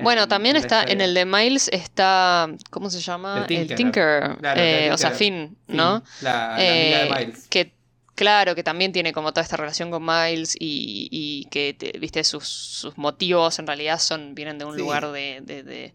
[0.00, 3.44] Bueno, también está en el de Miles está, ¿cómo se llama?
[3.48, 6.02] El Tinker, eh, o sea, Finn, ¿no?
[6.22, 7.46] La, amiga de Miles.
[7.48, 7.75] Que
[8.16, 13.58] Claro, que también tiene como toda esta relación con Miles y, que, viste, sus, motivos
[13.58, 15.94] en realidad son vienen de un lugar de, de,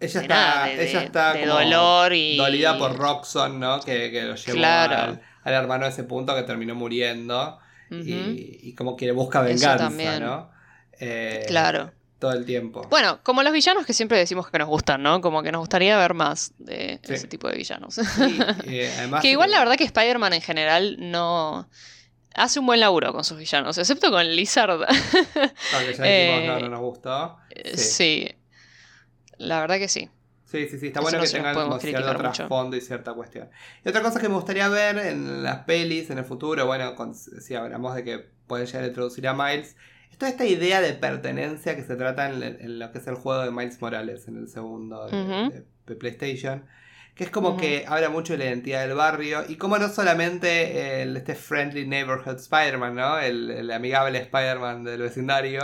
[0.00, 3.80] ella, está, ella está de dolor y dolida por Roxon, ¿no?
[3.80, 7.58] Que, que lo llevó al, hermano a ese punto que terminó muriendo
[7.90, 10.50] y, como que busca venganza, ¿no?
[10.98, 12.86] Eh, claro todo el tiempo.
[12.90, 15.20] Bueno, como los villanos que siempre decimos que nos gustan, ¿no?
[15.20, 17.96] Como que nos gustaría ver más de ese tipo de villanos.
[19.22, 21.68] que igual la verdad que Spider-Man en general no
[22.34, 24.70] hace un buen laburo con sus villanos, excepto con Lizard.
[24.70, 27.38] Aunque ya dijimos, no, no nos gustó.
[27.50, 28.30] Eh, sí.
[29.38, 30.08] La verdad que sí.
[30.44, 33.48] Sí, sí, sí, está bueno que tengan cierto trasfondo y cierta cuestión.
[33.84, 37.54] Y otra cosa que me gustaría ver en las pelis en el futuro, bueno, si
[37.54, 39.76] hablamos de que pueden llegar a introducir a Miles,
[40.20, 43.50] toda esta idea de pertenencia que se trata en, lo que es el juego de
[43.50, 46.66] Miles Morales, en el segundo de, PlayStation,
[47.14, 51.02] que es como que habla mucho de la identidad del barrio y como no solamente
[51.02, 53.18] el, este friendly neighborhood Spider-Man, ¿no?
[53.18, 55.62] El, amigable Spider-Man del vecindario.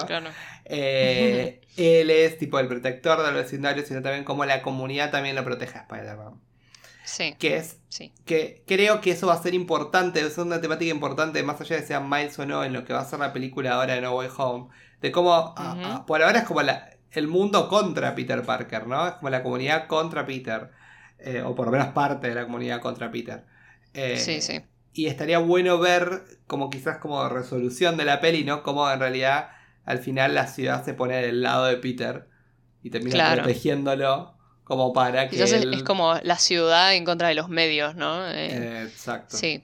[0.65, 5.45] Eh, él es tipo el protector del vecindario, sino también como la comunidad también lo
[5.45, 6.46] protege a Spider-Man.
[7.07, 7.35] Sí.
[7.39, 7.79] Que es.
[8.27, 11.87] Que creo que eso va a ser importante, ser una temática importante, más allá de
[11.87, 14.15] sean Miles o no, en lo que va a ser la película ahora de No
[14.17, 14.69] Way Home.
[15.01, 15.55] De cómo.
[16.07, 19.07] por ahora es como la, el mundo contra Peter Parker, ¿no?
[19.07, 20.71] Es como la comunidad contra Peter.
[21.19, 23.45] Eh, o por lo menos parte de la comunidad contra Peter.
[23.95, 24.61] Eh, sí, sí.
[24.93, 28.63] Y estaría bueno ver, como quizás como resolución de la peli, ¿no?
[28.63, 29.51] Cómo en realidad
[29.85, 32.29] al final la ciudad se pone del lado de Peter
[32.83, 34.36] y termina protegiéndolo
[34.67, 35.41] como para que.
[35.41, 38.29] es, como la ciudad en contra de los medios, ¿no?
[38.29, 39.37] Eh, exacto.
[39.37, 39.63] Sí.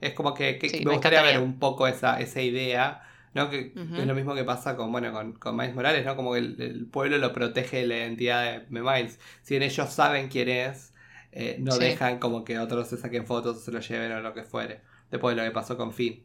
[0.00, 3.00] Es como que, me, gustaría ver un poco esa, esa idea,
[3.32, 3.48] ¿no?
[3.48, 6.16] Que es lo mismo que pasa con, bueno, con, con Miles Morales, ¿no?
[6.16, 9.20] Como que el, pueblo lo protege de la identidad de, Miles.
[9.42, 10.92] Si ellos saben quién es,
[11.30, 14.34] eh, no dejan como que otros se saquen fotos o se lo lleven o lo
[14.34, 14.80] que fuere.
[15.12, 16.24] Después de lo que pasó con Finn.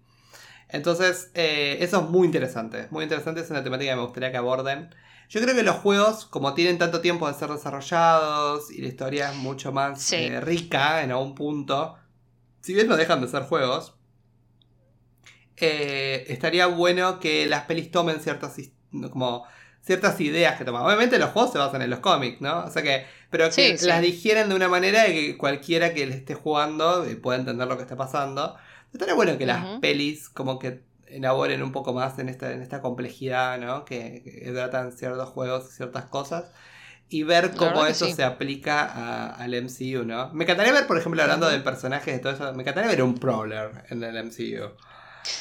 [0.67, 2.88] Entonces, eh, eso es muy interesante.
[2.89, 4.89] Muy interesante, es una temática que me gustaría que aborden.
[5.30, 9.32] Yo creo que los juegos, como tienen tanto tiempo de ser desarrollados y la historia
[9.32, 11.96] es mucho más eh, rica en algún punto,
[12.62, 13.94] si bien no dejan de ser juegos,
[15.58, 18.56] eh, estaría bueno que las pelis tomen ciertas,
[19.12, 19.46] como,
[19.82, 20.84] ciertas ideas que toman.
[20.84, 22.63] Obviamente los juegos se basan en los cómics, ¿no?
[22.65, 26.15] O sea que, pero que las digieren de una manera de que cualquiera que le
[26.15, 28.56] esté jugando eh, pueda entender lo que está pasando.
[28.92, 32.82] Estaría bueno que las pelis como que elaboren un poco más en esta, en esta
[32.82, 33.86] complejidad, ¿no?
[33.86, 36.52] Que, tratan ciertos juegos y ciertas cosas.
[37.12, 40.32] Y ver cómo eso se aplica al MCU, ¿no?
[40.34, 43.15] Me encantaría ver, por ejemplo, hablando de personajes de todo eso, me encantaría ver un
[43.15, 44.76] Prowler en el MCU.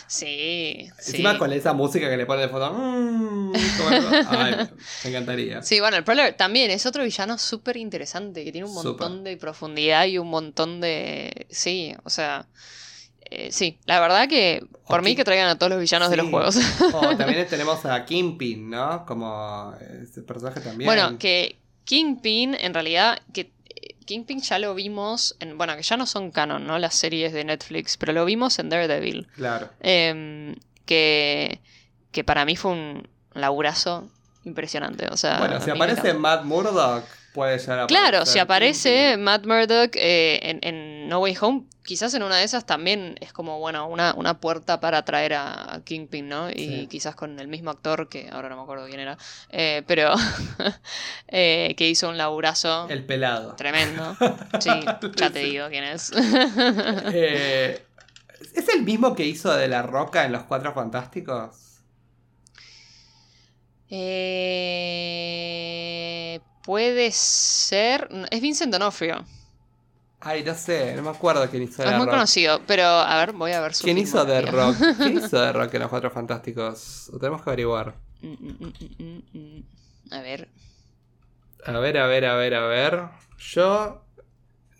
[0.07, 0.91] Sí.
[0.99, 2.73] Encima con esa música que le pone de fondo.
[2.73, 5.63] Mm, me encantaría.
[5.63, 9.37] Sí, bueno, el Prowler también es otro villano súper interesante que tiene un montón de
[9.37, 11.47] profundidad y un montón de.
[11.51, 12.47] Sí, o sea.
[13.31, 16.31] Eh, sí, la verdad que por mí que traigan a todos los villanos de los
[16.31, 16.59] juegos.
[17.19, 19.05] También tenemos a Kingpin, ¿no?
[19.07, 20.87] Como ese personaje también.
[20.87, 25.97] Bueno, que Kingpin en realidad, que eh, Kingpin ya lo vimos en, bueno, que ya
[25.97, 26.79] no son canon, ¿no?
[26.79, 29.29] Las series de Netflix, pero lo vimos en Daredevil.
[29.35, 29.69] Claro.
[29.81, 31.61] Em, que,
[32.11, 34.09] que para mí fue un laburazo
[34.45, 35.07] impresionante.
[35.09, 37.05] O sea, bueno, si aparece Matt Murdock,
[37.39, 37.87] puede ser.
[37.87, 42.43] Claro, si aparece Matt Murdock eh, en, en, No Way Home, quizás en una de
[42.43, 46.51] esas también es como, bueno, una, una puerta para traer a, Kingpin, ¿no?
[46.51, 49.17] Y quizás con el mismo actor, que ahora no me acuerdo quién era,
[49.51, 50.13] eh, pero
[51.29, 52.89] eh, que hizo un laburazo.
[52.89, 53.55] El pelado.
[53.55, 54.17] Tremendo.
[54.59, 54.71] Sí,
[55.15, 56.11] ya te digo quién es.
[58.55, 61.69] ¿Es el mismo que hizo de La Roca en Los Cuatro Fantásticos?
[63.91, 64.68] Eh,
[66.69, 68.11] puede ser.
[68.31, 69.25] Es Vincent Donofrio.
[70.21, 73.33] Ay, no sé, no me acuerdo quién hizo de Es muy conocido, pero a ver,
[73.33, 74.77] voy a ver su ¿Quién hizo de rock?
[74.99, 77.09] ¿Quién hizo de rock en los Cuatro Fantásticos?
[77.11, 77.95] Lo tenemos que averiguar.
[78.21, 80.49] Mm, mm, mm, a ver.
[81.65, 83.03] A ver, a ver, a ver, a ver.
[83.39, 84.05] Yo.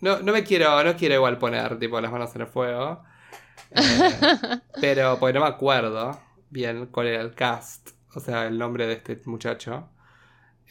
[0.01, 3.03] No, no me quiero, no quiero igual poner tipo las manos en el fuego.
[3.71, 8.87] Eh, pero pues no me acuerdo bien cuál era el cast o sea, el nombre
[8.87, 9.89] de este muchacho.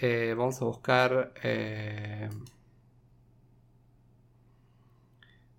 [0.00, 2.28] Eh, vamos a buscar eh,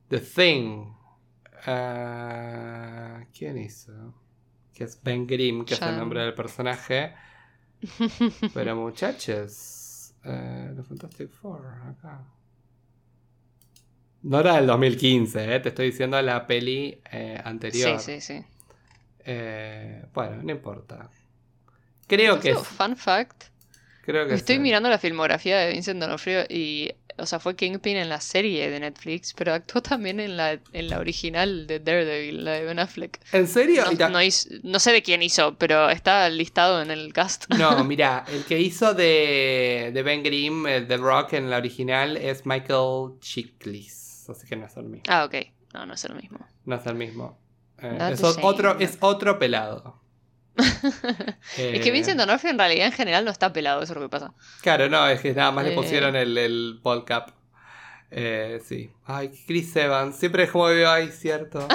[0.07, 0.85] The Thing.
[1.65, 4.13] Ah, ¿Quién hizo?
[4.73, 7.13] Que es Ben Grimm, que es el nombre del personaje.
[8.53, 12.25] Pero muchachos, eh, los Fantastic Four, acá.
[14.21, 17.99] No era del 2015, eh, te estoy diciendo la peli eh, anterior.
[17.99, 18.45] Sí, sí, sí.
[19.19, 21.09] Eh, bueno, no importa.
[22.07, 22.55] Creo que.
[22.55, 23.45] Fun fact.
[24.09, 28.09] Creo que Estoy mirando la filmografía de Vincent D'Onofrio y o sea, fue Kingpin en
[28.09, 32.53] la serie de Netflix, pero actuó también en la, en la original de Daredevil, la
[32.53, 33.19] de Ben Affleck.
[33.33, 33.83] ¿En serio?
[34.63, 37.53] No, sé de quién hizo, pero está listado en el cast.
[37.53, 42.45] No, mira, el que hizo de, de Ben Grimm, The Rock en la original, es
[42.45, 44.27] Michael Chiklis.
[44.29, 45.03] Así que no es el mismo.
[45.07, 45.35] Ah, ok.
[45.73, 46.39] No, no es el mismo.
[46.65, 47.37] No es el mismo.
[47.81, 50.01] Eh, es, otro, es otro pelado.
[51.57, 54.09] es que Vincent D'Onofrio en realidad en general no está pelado, eso es lo que
[54.09, 54.33] pasa.
[54.61, 55.75] Claro, no, es que nada más le eh.
[55.75, 57.31] pusieron el, el ball cap.
[58.11, 58.89] Eh, sí.
[59.05, 60.15] Ay, Chris Evans.
[60.15, 61.67] Siempre es como veo, ay, cierto.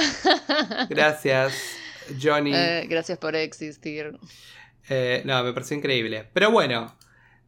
[0.89, 1.55] Gracias,
[2.21, 2.53] Johnny.
[2.55, 4.19] Eh, gracias por existir.
[5.25, 6.29] no, me pareció increíble.
[6.33, 6.95] Pero bueno,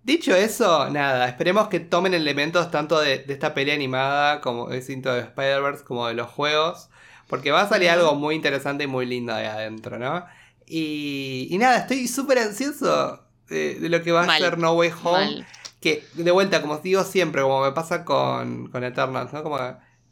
[0.03, 5.13] dicho eso, nada, esperemos que tomen elementos tanto de, esta pelea animada como el cinto
[5.13, 6.89] de Spider-Verse como de los juegos.
[7.29, 10.25] Porque va a salir algo muy interesante y muy lindo de adentro, ¿no?
[10.67, 15.47] Y, nada, estoy súper ansioso de, lo que va a ser No Way Home.
[15.81, 19.43] Que de vuelta, como digo siempre, como me pasa con, con Eternals, ¿no?
[19.43, 19.59] Como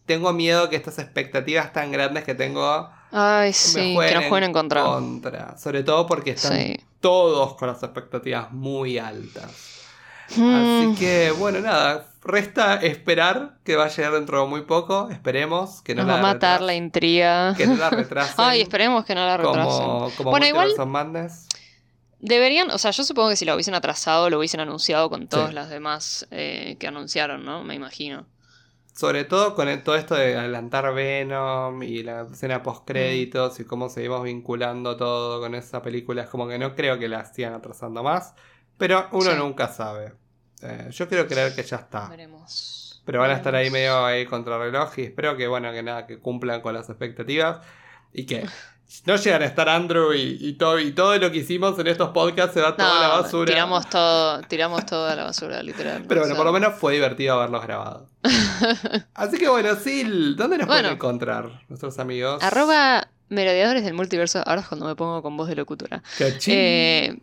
[0.07, 2.89] tengo miedo que estas expectativas tan grandes que tengo.
[3.11, 5.57] Ay, sí, que no jueguen en contra.
[5.57, 9.74] Sobre todo porque están todos con las expectativas muy altas.
[10.29, 10.97] Así mm.
[10.97, 15.09] que, bueno, nada, resta esperar que va a llegar dentro de muy poco.
[15.11, 17.55] Esperemos que no Nos la va a matar la intriga.
[17.57, 18.35] Que no la retrasen.
[18.39, 19.87] Ay, esperemos que no la retrasen.
[20.17, 20.73] Como, bueno, igual.
[22.21, 25.53] Deberían, o sea, yo supongo que si lo hubiesen atrasado, lo hubiesen anunciado con todas
[25.53, 27.63] las demás eh, que anunciaron, ¿no?
[27.65, 28.27] Me imagino.
[28.95, 33.91] Sobre todo con todo esto de adelantar Venom y la escena post créditos y cómo
[33.91, 36.23] seguimos vinculando todo con esa película.
[36.23, 38.35] Es como que no creo que la sigan atrasando más.
[38.79, 40.15] Pero uno nunca sabe.
[40.63, 42.09] Eh, yo quiero creer que ya está.
[42.09, 43.03] Veremos.
[43.05, 46.07] Pero van a estar ahí medio ahí contra reloj y espero que, bueno, que nada,
[46.07, 47.59] que cumplan con las expectativas
[48.13, 48.47] y que
[49.07, 52.55] no llegan a estar Andrew y, todo, y todo lo que hicimos en estos podcasts
[52.55, 53.53] se va toda la basura.
[53.53, 56.05] Tiramos todo, tiramos toda la basura, literal.
[56.09, 58.09] Pero bueno, por lo menos fue divertido haberlos grabado.
[59.15, 62.43] Así que bueno, Sil, ¿dónde nos pueden encontrar nuestros amigos?
[62.43, 66.03] Arroba merodeadores del multiverso, ahora es cuando me pongo con voz de locutora.
[66.47, 67.19] Eh,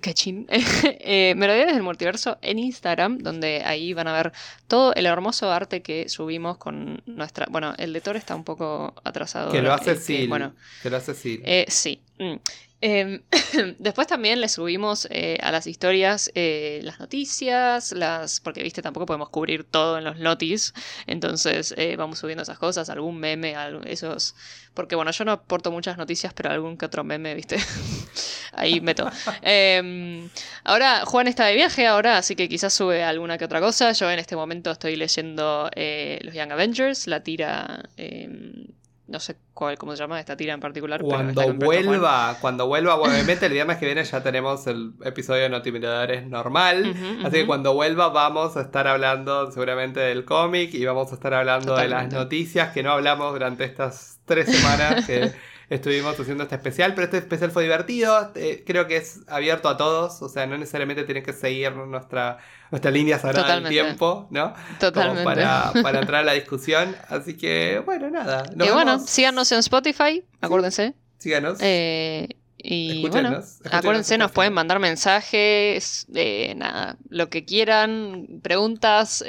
[0.00, 0.46] Cachín.
[0.50, 4.32] eh, Melodías del Multiverso en Instagram, donde ahí van a ver
[4.66, 7.46] todo el hermoso arte que subimos con nuestra.
[7.50, 9.52] Bueno, el de Thor está un poco atrasado.
[9.52, 11.40] Que lo hace este, Bueno, que lo hace Sil.
[11.44, 12.00] Eh, sí.
[12.18, 12.36] Mm.
[12.82, 13.22] Em,
[13.78, 19.06] después también le subimos eh, a las historias eh, las noticias, las porque viste tampoco
[19.06, 20.74] podemos cubrir todo en los notis,
[21.06, 23.54] entonces eh, vamos subiendo esas cosas, algún meme,
[23.86, 24.34] esos,
[24.74, 27.56] porque bueno yo no aporto muchas noticias, pero algún que otro meme, viste,
[28.52, 29.10] ahí meto.
[29.40, 30.28] Em,
[30.64, 33.92] ahora Juan está de viaje ahora, así que quizás sube alguna que otra cosa.
[33.92, 38.66] Yo en este momento estoy leyendo los Young Avengers, la tira em,
[39.08, 41.00] no sé cuál, cómo se llama esta tira en particular.
[41.02, 46.26] Cuando vuelva, cuando vuelva, obviamente el viernes que viene ya tenemos el episodio de Notimitadores
[46.26, 46.94] normal.
[47.24, 51.34] así que cuando vuelva vamos a estar hablando seguramente del cómic y vamos a estar
[51.34, 55.32] hablando de las noticias que no hablamos durante estas tres semanas que
[55.68, 59.76] estuvimos haciendo este especial, pero este especial fue divertido, eh, creo que es abierto a
[59.76, 62.38] todos, o sea, no necesariamente tienen que seguir nuestra,
[62.70, 64.54] nuestra línea sagrada del tiempo, ¿no?
[64.78, 65.24] Totalmente.
[65.24, 68.44] para, para, entrar a la discusión, así que bueno, nada.
[68.52, 70.94] y bueno, síganos en Spotify, acuérdense.
[71.18, 71.58] síganos.
[71.60, 79.24] Eh, y bueno, acuérdense, nos pueden mandar mensajes, eh, nada, lo que quieran, preguntas,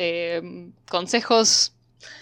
[0.89, 1.76] consejos,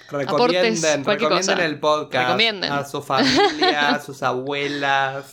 [0.09, 2.39] Recomienden, recomienden el podcast
[2.69, 5.25] a su familia, a sus abuelas.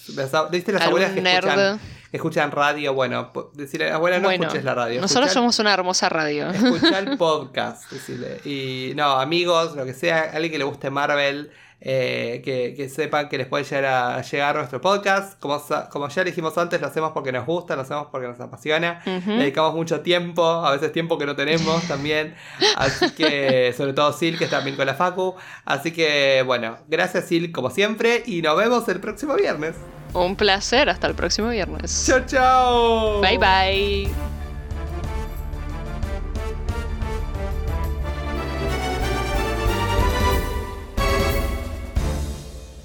[0.51, 1.81] ¿Viste las abuelas que escuchan,
[2.11, 2.95] escuchan, radio?
[2.95, 5.01] Bueno, decirle, abuela, no escuches la radio.
[5.01, 6.49] Nosotros somos una hermosa radio.
[6.51, 8.41] Escucha el podcast, decirle.
[8.45, 11.51] Y no, amigos, lo que sea, alguien que le guste Marvel
[11.85, 15.39] eh, que, sepan que les puede llegar a llegar nuestro podcast.
[15.41, 15.61] Como,
[15.91, 19.03] como ya dijimos antes, lo hacemos porque nos gusta, lo hacemos porque nos apasiona.
[19.05, 22.35] dedicamos mucho tiempo, a veces tiempo que no tenemos también.
[22.77, 25.35] Así que, sobre todo Sil, que está también con la Facu.
[25.65, 29.75] Así que, bueno, gracias Sil, como siempre, y nos vemos el próximo viernes.
[30.15, 32.05] Un placer, hasta el próximo viernes.
[32.07, 33.21] Chao, chao.
[33.21, 34.32] Bye, bye.